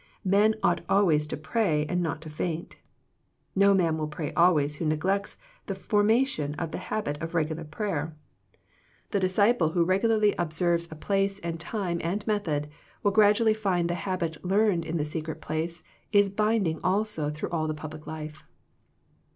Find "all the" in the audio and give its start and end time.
17.51-17.75